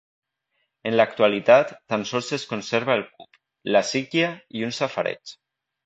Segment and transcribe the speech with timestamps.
[0.91, 3.41] En l'actualitat tan sols es conserva el cup,
[3.77, 5.41] la síquia i un safareig.